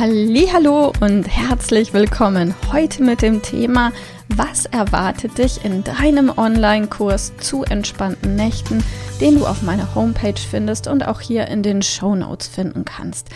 [0.00, 3.92] Hallo und herzlich willkommen heute mit dem Thema
[4.28, 8.82] Was erwartet dich in deinem Online-Kurs zu entspannten Nächten,
[9.20, 13.28] den du auf meiner Homepage findest und auch hier in den Show Notes finden kannst.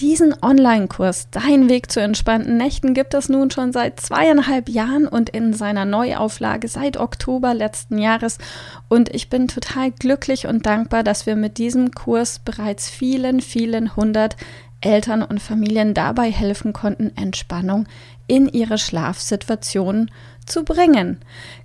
[0.00, 5.30] Diesen Online-Kurs Dein Weg zu entspannten Nächten gibt es nun schon seit zweieinhalb Jahren und
[5.30, 8.36] in seiner Neuauflage seit Oktober letzten Jahres.
[8.90, 13.96] Und ich bin total glücklich und dankbar, dass wir mit diesem Kurs bereits vielen, vielen
[13.96, 14.36] hundert
[14.82, 17.86] Eltern und Familien dabei helfen konnten, Entspannung
[18.26, 20.10] in ihre Schlafsituation
[20.46, 21.20] zu bringen.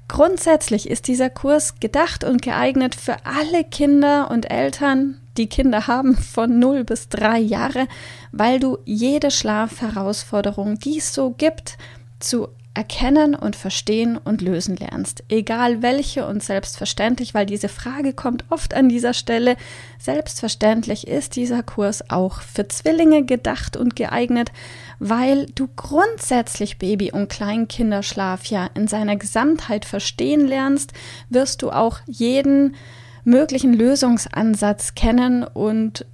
[0.08, 6.16] Grundsätzlich ist dieser Kurs gedacht und geeignet für alle Kinder und Eltern, die Kinder haben
[6.16, 7.88] von 0 bis 3 Jahre,
[8.32, 11.78] weil du jede Schlafherausforderung, die es so gibt,
[12.20, 15.24] zu erkennen und verstehen und lösen lernst.
[15.30, 19.58] Egal welche und selbstverständlich, weil diese Frage kommt oft an dieser Stelle.
[19.98, 24.52] Selbstverständlich ist dieser Kurs auch für Zwillinge gedacht und geeignet,
[25.00, 30.94] weil du grundsätzlich Baby- und Kleinkinderschlaf ja in seiner Gesamtheit verstehen lernst,
[31.30, 32.76] wirst du auch jeden
[33.24, 36.06] möglichen Lösungsansatz kennen und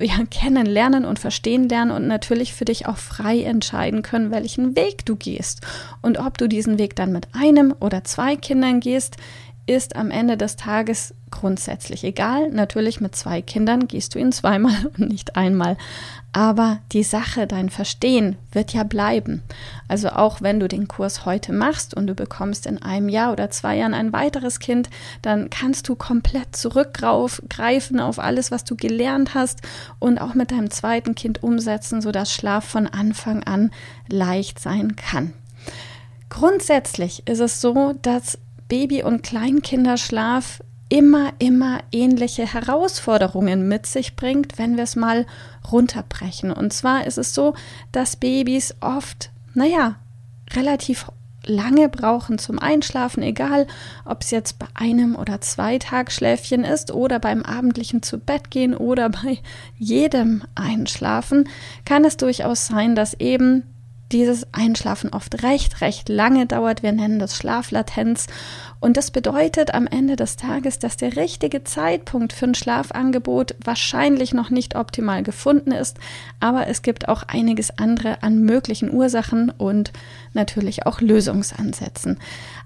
[0.00, 5.04] ja, kennenlernen und verstehen lernen und natürlich für dich auch frei entscheiden können, welchen Weg
[5.04, 5.60] du gehst.
[6.00, 9.16] Und ob du diesen Weg dann mit einem oder zwei Kindern gehst,
[9.66, 12.50] ist am Ende des Tages grundsätzlich egal.
[12.50, 15.76] Natürlich mit zwei Kindern gehst du ihn zweimal und nicht einmal.
[16.32, 19.42] Aber die Sache, dein Verstehen wird ja bleiben.
[19.86, 23.50] Also auch wenn du den Kurs heute machst und du bekommst in einem Jahr oder
[23.50, 24.88] zwei Jahren ein weiteres Kind,
[25.20, 29.60] dann kannst du komplett zurückgreifen auf alles, was du gelernt hast
[29.98, 33.70] und auch mit deinem zweiten Kind umsetzen, sodass Schlaf von Anfang an
[34.08, 35.34] leicht sein kann.
[36.30, 38.38] Grundsätzlich ist es so, dass
[38.72, 45.26] Baby- und Kleinkinderschlaf immer, immer ähnliche Herausforderungen mit sich bringt, wenn wir es mal
[45.70, 46.50] runterbrechen.
[46.50, 47.52] Und zwar ist es so,
[47.92, 49.96] dass Babys oft, naja,
[50.54, 51.04] relativ
[51.44, 53.66] lange brauchen zum Einschlafen, egal
[54.06, 58.74] ob es jetzt bei einem oder zwei Tagschläfchen ist oder beim abendlichen zu Bett gehen
[58.74, 59.36] oder bei
[59.76, 61.46] jedem Einschlafen,
[61.84, 63.64] kann es durchaus sein, dass eben
[64.12, 66.82] dieses Einschlafen oft recht, recht lange dauert.
[66.82, 68.26] Wir nennen das Schlaflatenz.
[68.80, 74.34] Und das bedeutet am Ende des Tages, dass der richtige Zeitpunkt für ein Schlafangebot wahrscheinlich
[74.34, 75.98] noch nicht optimal gefunden ist.
[76.40, 79.92] Aber es gibt auch einiges andere an möglichen Ursachen und
[80.32, 82.18] natürlich auch Lösungsansätzen.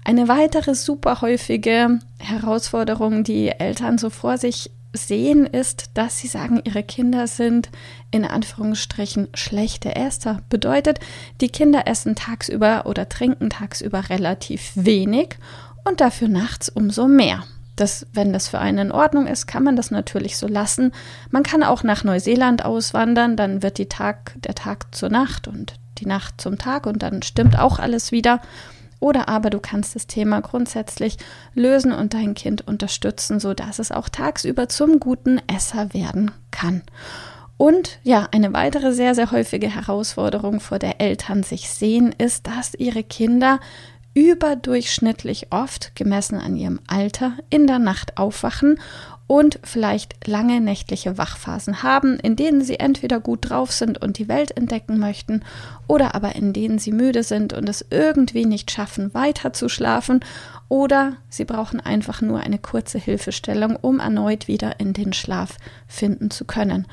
[0.03, 6.61] Eine weitere super häufige Herausforderung, die Eltern so vor sich sehen, ist, dass sie sagen,
[6.63, 7.69] ihre Kinder sind
[8.11, 10.41] in Anführungsstrichen schlechte Esser.
[10.49, 10.99] Bedeutet,
[11.41, 15.37] die Kinder essen tagsüber oder trinken tagsüber relativ wenig
[15.85, 17.43] und dafür nachts umso mehr.
[17.75, 20.91] Das, wenn das für einen in Ordnung ist, kann man das natürlich so lassen.
[21.29, 26.07] Man kann auch nach Neuseeland auswandern, dann wird Tag, der Tag zur Nacht und die
[26.07, 28.41] Nacht zum Tag und dann stimmt auch alles wieder.
[28.99, 31.17] Oder aber du kannst das Thema grundsätzlich
[31.53, 36.81] lösen und dein Kind unterstützen, sodass es auch tagsüber zum guten Esser werden kann.
[37.57, 42.75] Und ja, eine weitere sehr, sehr häufige Herausforderung, vor der Eltern sich sehen, ist, dass
[42.75, 43.59] ihre Kinder
[44.13, 48.79] überdurchschnittlich oft, gemessen an ihrem Alter, in der Nacht aufwachen
[49.27, 54.29] und vielleicht lange nächtliche Wachphasen haben, in denen sie entweder gut drauf sind und die
[54.29, 55.43] Welt entdecken möchten
[55.85, 60.21] oder aber in denen sie müde sind und es irgendwie nicht schaffen, weiter zu schlafen
[60.69, 65.57] oder sie brauchen einfach nur eine kurze Hilfestellung, um erneut wieder in den Schlaf
[65.87, 66.87] finden zu können.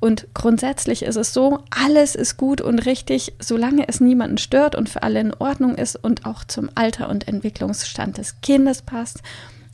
[0.00, 4.88] Und grundsätzlich ist es so, alles ist gut und richtig, solange es niemanden stört und
[4.88, 9.22] für alle in Ordnung ist und auch zum Alter und Entwicklungsstand des Kindes passt.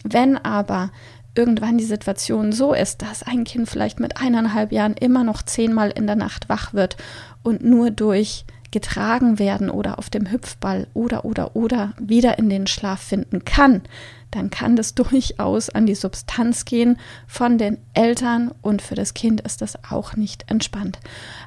[0.05, 0.91] Wenn aber
[1.37, 5.91] irgendwann die Situation so ist, dass ein Kind vielleicht mit eineinhalb Jahren immer noch zehnmal
[5.91, 6.97] in der Nacht wach wird
[7.43, 12.67] und nur durch getragen werden oder auf dem Hüpfball oder oder oder wieder in den
[12.67, 13.83] Schlaf finden kann,
[14.31, 19.41] dann kann das durchaus an die Substanz gehen von den Eltern und für das Kind
[19.41, 20.99] ist das auch nicht entspannt.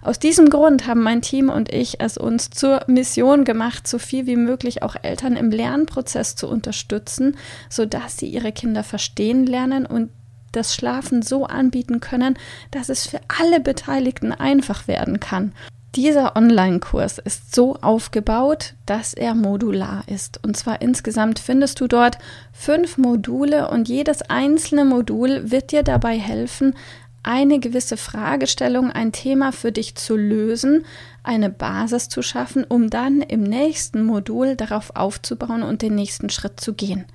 [0.02, 4.26] Aus diesem Grund haben mein Team und ich es uns zur Mission gemacht, so viel
[4.26, 7.38] wie möglich auch Eltern im Lernprozess zu unterstützen,
[7.70, 10.10] sodass sie ihre Kinder verstehen lernen und
[10.52, 12.38] das Schlafen so anbieten können,
[12.72, 15.54] dass es für alle Beteiligten einfach werden kann.
[15.96, 20.40] Dieser Online-Kurs ist so aufgebaut, dass er modular ist.
[20.44, 22.20] Und zwar insgesamt findest du dort
[22.52, 26.76] fünf Module und jedes einzelne Modul wird dir dabei helfen,
[27.24, 30.86] eine gewisse Fragestellung, ein Thema für dich zu lösen,
[31.24, 36.60] eine Basis zu schaffen, um dann im nächsten Modul darauf aufzubauen und den nächsten Schritt
[36.60, 37.06] zu gehen.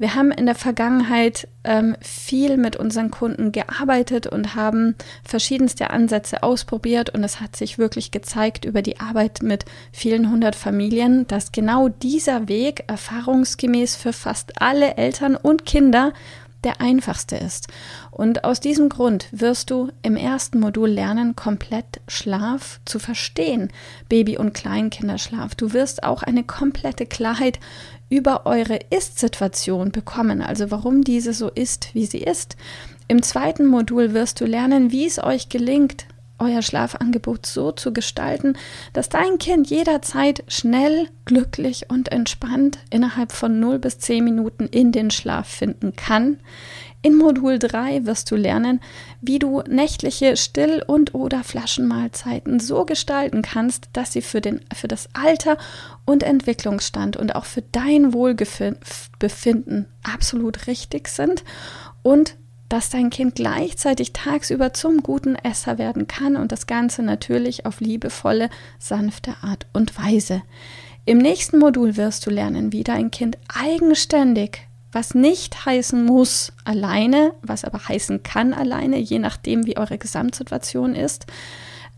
[0.00, 6.42] Wir haben in der Vergangenheit ähm, viel mit unseren Kunden gearbeitet und haben verschiedenste Ansätze
[6.42, 11.52] ausprobiert und es hat sich wirklich gezeigt über die Arbeit mit vielen hundert Familien, dass
[11.52, 16.14] genau dieser Weg erfahrungsgemäß für fast alle Eltern und Kinder
[16.64, 17.68] der einfachste ist.
[18.10, 23.70] Und aus diesem Grund wirst du im ersten Modul lernen, komplett Schlaf zu verstehen,
[24.08, 25.54] Baby- und Kleinkinderschlaf.
[25.54, 27.58] Du wirst auch eine komplette Klarheit
[28.08, 32.56] über eure Ist-Situation bekommen, also warum diese so ist, wie sie ist.
[33.08, 36.06] Im zweiten Modul wirst du lernen, wie es euch gelingt,
[36.40, 38.56] euer Schlafangebot so zu gestalten,
[38.92, 44.90] dass dein Kind jederzeit schnell, glücklich und entspannt innerhalb von 0 bis 10 Minuten in
[44.90, 46.38] den Schlaf finden kann.
[47.02, 48.80] In Modul 3 wirst du lernen,
[49.22, 54.88] wie du nächtliche Still- und oder Flaschenmahlzeiten so gestalten kannst, dass sie für, den, für
[54.88, 55.56] das Alter
[56.04, 61.42] und Entwicklungsstand und auch für dein Wohlbefinden absolut richtig sind
[62.02, 62.36] und
[62.70, 67.80] dass dein Kind gleichzeitig tagsüber zum guten Esser werden kann und das Ganze natürlich auf
[67.80, 70.42] liebevolle, sanfte Art und Weise.
[71.04, 74.60] Im nächsten Modul wirst du lernen, wie dein Kind eigenständig,
[74.92, 80.94] was nicht heißen muss alleine, was aber heißen kann alleine, je nachdem, wie eure Gesamtsituation
[80.94, 81.26] ist,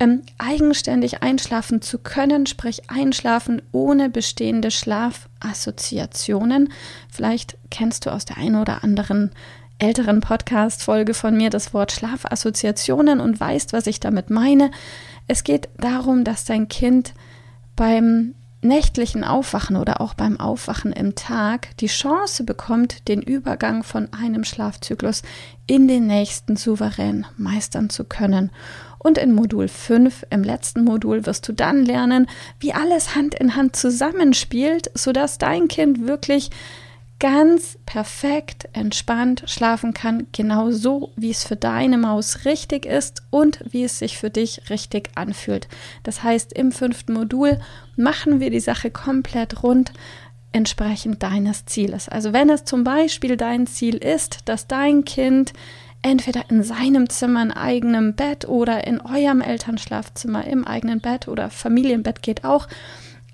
[0.00, 6.72] ähm, eigenständig einschlafen zu können, sprich einschlafen ohne bestehende Schlafassoziationen.
[7.10, 9.32] Vielleicht kennst du aus der einen oder anderen
[9.82, 14.70] älteren Podcast-Folge von mir das Wort Schlafassoziationen und weißt, was ich damit meine.
[15.26, 17.14] Es geht darum, dass dein Kind
[17.74, 24.08] beim nächtlichen Aufwachen oder auch beim Aufwachen im Tag die Chance bekommt, den Übergang von
[24.12, 25.22] einem Schlafzyklus
[25.66, 28.52] in den nächsten souverän meistern zu können.
[28.98, 32.28] Und in Modul 5, im letzten Modul, wirst du dann lernen,
[32.60, 36.50] wie alles Hand in Hand zusammenspielt, sodass dein Kind wirklich
[37.22, 43.60] ganz perfekt entspannt schlafen kann, genau so, wie es für deine Maus richtig ist und
[43.70, 45.68] wie es sich für dich richtig anfühlt.
[46.02, 47.60] Das heißt, im fünften Modul
[47.94, 49.92] machen wir die Sache komplett rund
[50.50, 52.08] entsprechend deines Zieles.
[52.08, 55.52] Also wenn es zum Beispiel dein Ziel ist, dass dein Kind
[56.02, 61.50] entweder in seinem Zimmer, in eigenem Bett oder in eurem Elternschlafzimmer im eigenen Bett oder
[61.50, 62.66] Familienbett geht auch,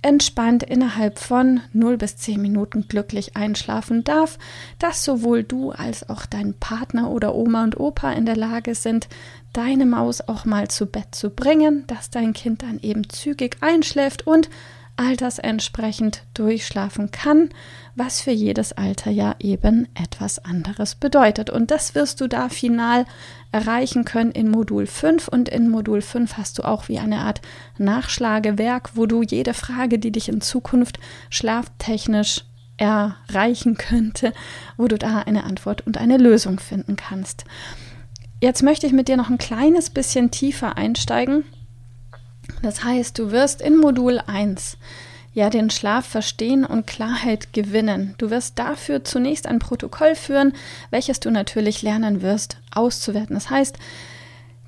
[0.03, 4.39] entspannt innerhalb von 0 bis 10 Minuten glücklich einschlafen darf,
[4.79, 9.09] dass sowohl du als auch dein Partner oder Oma und Opa in der Lage sind,
[9.53, 14.27] deine Maus auch mal zu Bett zu bringen, dass dein Kind dann eben zügig einschläft
[14.27, 14.49] und
[14.99, 17.51] altersentsprechend durchschlafen kann,
[17.95, 21.51] was für jedes Alter ja eben etwas anderes bedeutet.
[21.51, 23.07] Und das wirst du da final
[23.53, 27.41] erreichen können in Modul 5 und in Modul 5 hast du auch wie eine Art
[27.79, 30.99] Nachschlagewerk, wo du jede Frage, die dich in Zukunft
[31.31, 32.45] schlaftechnisch
[32.77, 34.33] erreichen könnte,
[34.77, 37.45] wo du da eine Antwort und eine Lösung finden kannst.
[38.41, 41.45] Jetzt möchte ich mit dir noch ein kleines bisschen tiefer einsteigen.
[42.63, 44.77] Das heißt, du wirst in Modul 1
[45.35, 48.15] ja den Schlaf verstehen und Klarheit gewinnen.
[48.19, 50.53] Du wirst dafür zunächst ein Protokoll führen,
[50.91, 53.35] welches du natürlich lernen wirst auszuwerten.
[53.35, 53.77] Das heißt,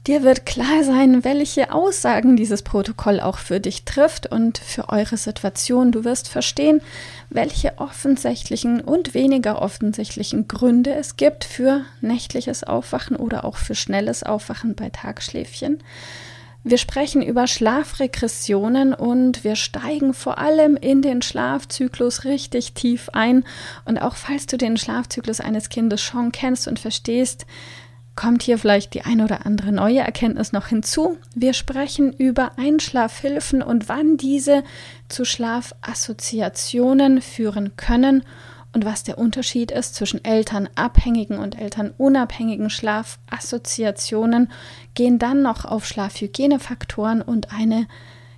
[0.06, 5.16] dir wird klar sein, welche Aussagen dieses Protokoll auch für dich trifft und für eure
[5.16, 5.90] Situation.
[5.90, 6.80] Du wirst verstehen,
[7.30, 14.22] welche offensichtlichen und weniger offensichtlichen Gründe es gibt für nächtliches Aufwachen oder auch für schnelles
[14.22, 15.82] Aufwachen bei Tagschläfchen.
[16.62, 23.44] Wir sprechen über Schlafregressionen und wir steigen vor allem in den Schlafzyklus richtig tief ein.
[23.86, 27.46] Und auch falls du den Schlafzyklus eines Kindes schon kennst und verstehst,
[28.14, 31.16] kommt hier vielleicht die ein oder andere neue Erkenntnis noch hinzu.
[31.34, 34.62] Wir sprechen über Einschlafhilfen und wann diese
[35.08, 38.22] zu Schlafassoziationen führen können
[38.72, 44.50] und was der Unterschied ist zwischen elternabhängigen und elternunabhängigen Schlafassoziationen,
[44.94, 47.86] gehen dann noch auf Schlafhygienefaktoren und eine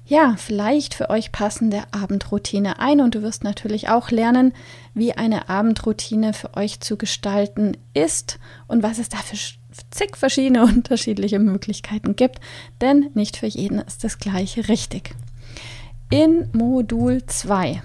[0.04, 3.00] ja, vielleicht für euch passende Abendroutine ein.
[3.00, 4.52] Und du wirst natürlich auch lernen,
[4.94, 9.36] wie eine Abendroutine für euch zu gestalten ist und was es da für
[9.90, 12.40] zig verschiedene unterschiedliche Möglichkeiten gibt,
[12.80, 15.14] denn nicht für jeden ist das gleiche richtig.
[16.10, 17.80] In Modul 2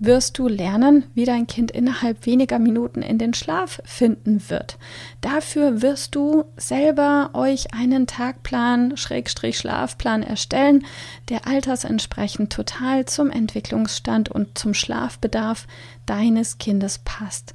[0.00, 4.78] wirst du lernen, wie dein Kind innerhalb weniger Minuten in den Schlaf finden wird.
[5.20, 10.84] Dafür wirst du selber euch einen Tagplan, Schrägstrich Schlafplan erstellen,
[11.28, 15.66] der altersentsprechend total zum Entwicklungsstand und zum Schlafbedarf
[16.06, 17.54] deines Kindes passt.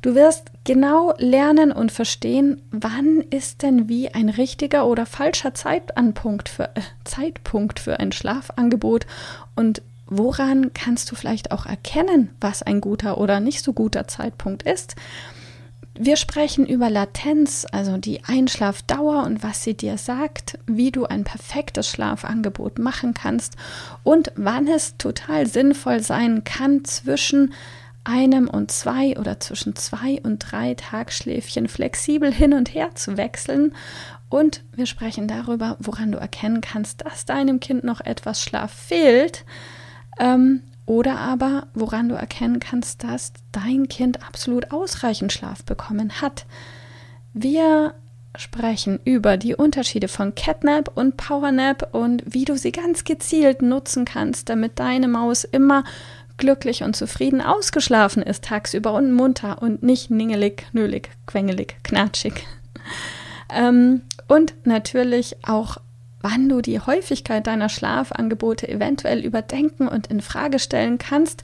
[0.00, 6.48] Du wirst genau lernen und verstehen, wann ist denn wie ein richtiger oder falscher Zeitanpunkt
[6.48, 9.06] für, äh, Zeitpunkt für ein Schlafangebot
[9.54, 9.82] und
[10.18, 14.94] woran kannst du vielleicht auch erkennen, was ein guter oder nicht so guter Zeitpunkt ist.
[15.94, 21.24] Wir sprechen über Latenz, also die Einschlafdauer und was sie dir sagt, wie du ein
[21.24, 23.56] perfektes Schlafangebot machen kannst
[24.02, 27.52] und wann es total sinnvoll sein kann, zwischen
[28.04, 33.74] einem und zwei oder zwischen zwei und drei Tagschläfchen flexibel hin und her zu wechseln.
[34.28, 39.44] Und wir sprechen darüber, woran du erkennen kannst, dass deinem Kind noch etwas Schlaf fehlt.
[40.18, 46.46] Ähm, oder aber woran du erkennen kannst, dass dein Kind absolut ausreichend Schlaf bekommen hat.
[47.32, 47.94] Wir
[48.36, 54.04] sprechen über die Unterschiede von Catnap und Powernap und wie du sie ganz gezielt nutzen
[54.04, 55.84] kannst, damit deine Maus immer
[56.38, 62.46] glücklich und zufrieden ausgeschlafen ist tagsüber und munter und nicht ningelig, nölig, quengelig, knatschig.
[63.54, 65.76] Ähm, und natürlich auch,
[66.22, 71.42] wann du die Häufigkeit deiner Schlafangebote eventuell überdenken und in Frage stellen kannst,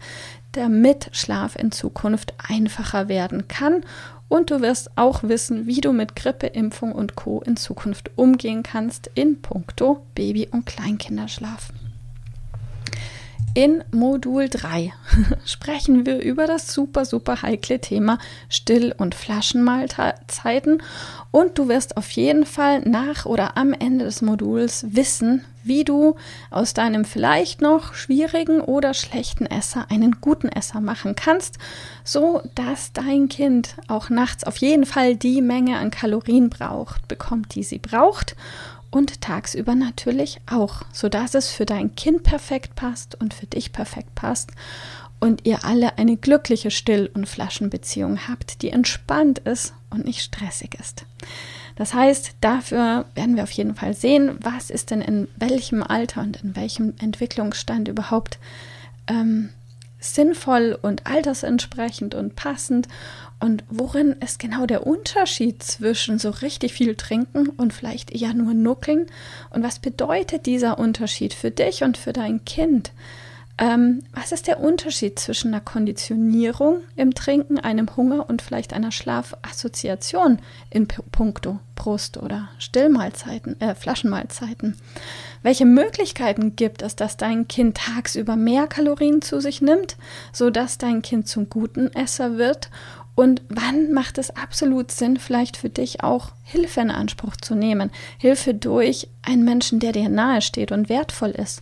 [0.52, 3.84] damit Schlaf in Zukunft einfacher werden kann.
[4.28, 7.40] Und du wirst auch wissen, wie du mit Grippe, Impfung und Co.
[7.40, 11.70] in Zukunft umgehen kannst in puncto Baby- und Kleinkinderschlaf.
[13.54, 14.92] In Modul 3
[15.44, 20.82] sprechen wir über das super, super heikle Thema Still- und Flaschenmahlzeiten.
[21.30, 26.16] Und du wirst auf jeden Fall nach oder am Ende des Moduls wissen, wie du
[26.50, 31.58] aus deinem vielleicht noch schwierigen oder schlechten Esser einen guten Esser machen kannst,
[32.04, 37.54] so dass dein Kind auch nachts auf jeden Fall die Menge an Kalorien braucht, bekommt,
[37.54, 38.36] die sie braucht
[38.90, 44.14] und tagsüber natürlich auch, sodass es für dein Kind perfekt passt und für dich perfekt
[44.14, 44.50] passt
[45.20, 50.76] und ihr alle eine glückliche Still- und Flaschenbeziehung habt, die entspannt ist und nicht stressig
[50.78, 51.04] ist.
[51.76, 56.22] Das heißt, dafür werden wir auf jeden Fall sehen, was ist denn in welchem Alter
[56.22, 58.38] und in welchem Entwicklungsstand überhaupt
[59.06, 59.50] ähm,
[60.00, 62.88] sinnvoll und altersentsprechend und passend
[63.40, 68.52] und worin ist genau der Unterschied zwischen so richtig viel trinken und vielleicht eher nur
[68.52, 69.06] nuckeln?
[69.50, 72.92] Und was bedeutet dieser Unterschied für dich und für dein Kind?
[73.60, 78.92] Ähm, was ist der Unterschied zwischen einer Konditionierung im Trinken, einem Hunger und vielleicht einer
[78.92, 80.38] Schlafassoziation
[80.70, 84.76] in puncto Brust- oder Stillmahlzeiten, äh, Flaschenmahlzeiten?
[85.42, 89.96] Welche Möglichkeiten gibt es, dass dein Kind tagsüber mehr Kalorien zu sich nimmt,
[90.32, 92.70] sodass dein Kind zum guten Esser wird
[93.18, 97.90] und wann macht es absolut Sinn, vielleicht für dich auch Hilfe in Anspruch zu nehmen?
[98.16, 101.60] Hilfe durch einen Menschen, der dir nahe steht und wertvoll ist.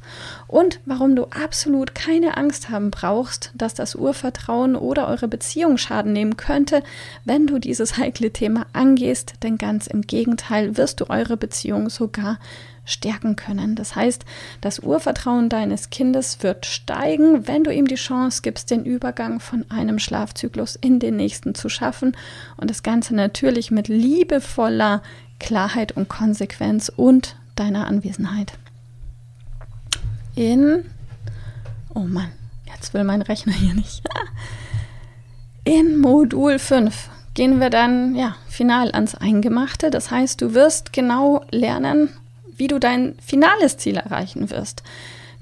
[0.48, 6.12] Und warum du absolut keine Angst haben brauchst, dass das Urvertrauen oder eure Beziehung Schaden
[6.12, 6.82] nehmen könnte,
[7.24, 9.36] wenn du dieses heikle Thema angehst.
[9.42, 12.38] Denn ganz im Gegenteil wirst du eure Beziehung sogar
[12.86, 13.74] stärken können.
[13.74, 14.24] Das heißt,
[14.62, 19.70] das Urvertrauen deines Kindes wird steigen, wenn du ihm die Chance gibst, den Übergang von
[19.70, 22.16] einem Schlafzyklus in den nächsten zu schaffen
[22.56, 25.02] und das Ganze natürlich mit liebevoller
[25.38, 28.52] Klarheit und Konsequenz und deiner Anwesenheit.
[30.34, 30.84] In,
[31.94, 32.30] oh Mann,
[32.66, 34.02] jetzt will mein Rechner hier nicht.
[35.64, 39.90] In Modul 5 gehen wir dann ja final ans Eingemachte.
[39.90, 42.10] Das heißt, du wirst genau lernen,
[42.56, 44.82] wie du dein finales Ziel erreichen wirst.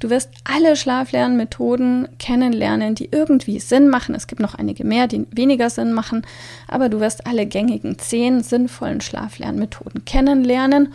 [0.00, 4.14] Du wirst alle Schlaflernmethoden kennenlernen, die irgendwie Sinn machen.
[4.14, 6.26] Es gibt noch einige mehr, die weniger Sinn machen,
[6.68, 10.92] aber du wirst alle gängigen zehn sinnvollen Schlaflernmethoden kennenlernen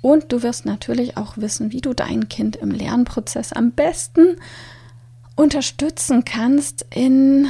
[0.00, 4.36] und du wirst natürlich auch wissen, wie du dein Kind im Lernprozess am besten
[5.34, 7.48] unterstützen kannst in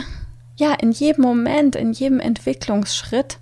[0.56, 3.38] ja, in jedem Moment, in jedem Entwicklungsschritt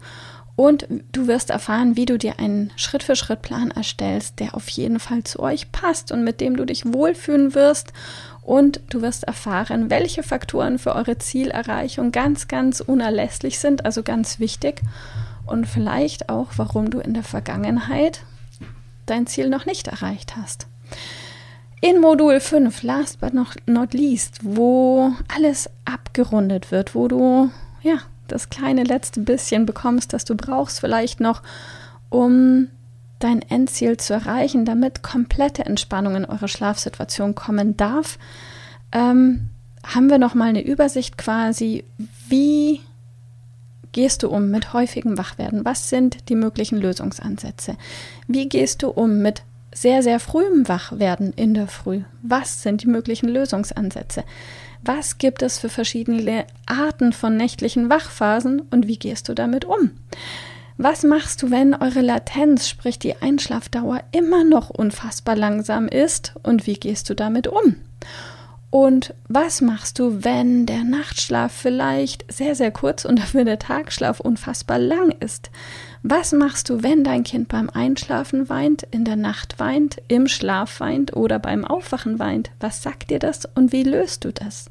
[0.56, 5.40] und du wirst erfahren, wie du dir einen Schritt-für-Schritt-Plan erstellst, der auf jeden Fall zu
[5.40, 7.92] euch passt und mit dem du dich wohlfühlen wirst.
[8.42, 14.38] Und du wirst erfahren, welche Faktoren für eure Zielerreichung ganz, ganz unerlässlich sind, also ganz
[14.38, 14.82] wichtig.
[15.44, 18.20] Und vielleicht auch, warum du in der Vergangenheit
[19.06, 20.68] dein Ziel noch nicht erreicht hast.
[21.80, 23.32] In Modul 5, last but
[23.66, 27.50] not least, wo alles abgerundet wird, wo du
[27.82, 31.42] ja das kleine letzte bisschen bekommst, das du brauchst, vielleicht noch,
[32.10, 32.68] um
[33.18, 38.18] dein Endziel zu erreichen, damit komplette Entspannung in eure Schlafsituation kommen darf,
[38.92, 39.50] ähm,
[39.84, 41.84] haben wir noch mal eine Übersicht quasi,
[42.28, 42.80] wie
[43.92, 45.64] gehst du um mit häufigem Wachwerden?
[45.64, 47.76] Was sind die möglichen Lösungsansätze?
[48.26, 52.02] Wie gehst du um mit sehr, sehr frühem Wachwerden in der Früh?
[52.22, 54.24] Was sind die möglichen Lösungsansätze?
[54.86, 59.92] Was gibt es für verschiedene Arten von nächtlichen Wachphasen und wie gehst du damit um?
[60.76, 66.66] Was machst du, wenn eure Latenz, sprich die Einschlafdauer, immer noch unfassbar langsam ist und
[66.66, 67.76] wie gehst du damit um?
[68.68, 74.20] Und was machst du, wenn der Nachtschlaf vielleicht sehr, sehr kurz und dafür der Tagschlaf
[74.20, 75.50] unfassbar lang ist?
[76.06, 80.78] Was machst du, wenn dein Kind beim Einschlafen weint, in der Nacht weint, im Schlaf
[80.78, 82.50] weint oder beim Aufwachen weint?
[82.60, 84.66] Was sagt dir das und wie löst du das?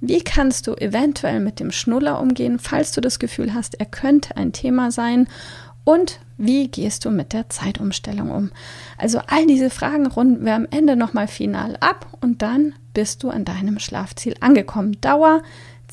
[0.00, 4.36] Wie kannst du eventuell mit dem Schnuller umgehen, falls du das Gefühl hast, er könnte
[4.36, 5.26] ein Thema sein?
[5.82, 8.52] Und wie gehst du mit der Zeitumstellung um?
[8.98, 13.30] Also all diese Fragen runden wir am Ende nochmal final ab und dann bist du
[13.30, 15.00] an deinem Schlafziel angekommen.
[15.00, 15.42] Dauer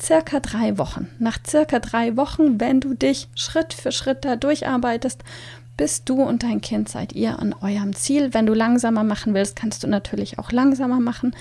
[0.00, 1.08] circa drei Wochen.
[1.18, 5.22] Nach circa drei Wochen, wenn du dich Schritt für Schritt da durcharbeitest,
[5.76, 8.32] bist du und dein Kind seid ihr an eurem Ziel.
[8.32, 11.34] Wenn du langsamer machen willst, kannst du natürlich auch langsamer machen.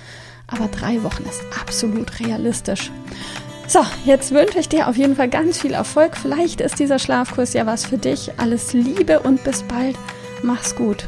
[0.47, 2.91] Aber drei Wochen ist absolut realistisch.
[3.67, 6.17] So, jetzt wünsche ich dir auf jeden Fall ganz viel Erfolg.
[6.17, 8.31] Vielleicht ist dieser Schlafkurs ja was für dich.
[8.37, 9.97] Alles Liebe und bis bald.
[10.43, 11.07] Mach's gut.